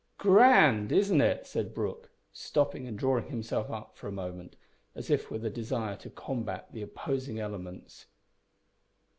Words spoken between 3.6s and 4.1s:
up for